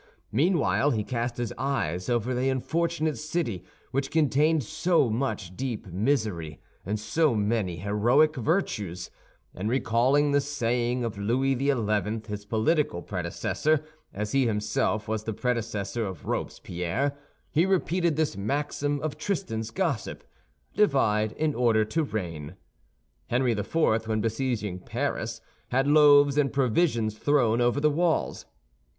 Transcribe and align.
Meanwhile, 0.31 0.89
he 0.89 1.03
cast 1.03 1.37
his 1.37 1.53
eyes 1.59 2.09
over 2.09 2.33
that 2.33 2.41
unfortunate 2.49 3.19
city, 3.19 3.63
which 3.91 4.09
contained 4.09 4.63
so 4.63 5.11
much 5.11 5.55
deep 5.55 5.85
misery 5.93 6.59
and 6.83 6.99
so 6.99 7.35
many 7.35 7.75
heroic 7.77 8.35
virtues, 8.35 9.11
and 9.53 9.69
recalling 9.69 10.31
the 10.31 10.41
saying 10.41 11.03
of 11.03 11.19
Louis 11.19 11.55
XI., 11.55 12.21
his 12.27 12.45
political 12.45 13.03
predecessor, 13.03 13.85
as 14.11 14.31
he 14.31 14.47
himself 14.47 15.07
was 15.07 15.23
the 15.25 15.33
predecessor 15.35 16.07
of 16.07 16.25
Robespierre, 16.25 17.15
he 17.51 17.67
repeated 17.67 18.15
this 18.15 18.35
maxim 18.35 18.99
of 19.01 19.19
Tristan's 19.19 19.69
gossip: 19.69 20.23
"Divide 20.73 21.33
in 21.33 21.53
order 21.53 21.85
to 21.85 22.01
reign." 22.01 22.55
Henry 23.27 23.51
IV., 23.51 24.07
when 24.07 24.19
besieging 24.19 24.79
Paris, 24.79 25.41
had 25.67 25.87
loaves 25.87 26.39
and 26.39 26.51
provisions 26.51 27.19
thrown 27.19 27.61
over 27.61 27.79
the 27.79 27.91
walls. 27.91 28.47